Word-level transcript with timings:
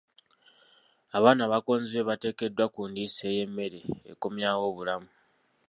Abaana 1.17 1.41
abakonzibye 1.43 2.01
baateekeddwa 2.07 2.65
ku 2.73 2.81
ndiisa 2.89 3.23
ey'emmere 3.31 3.79
ekomyawo 4.11 4.63
obulamu. 4.71 5.09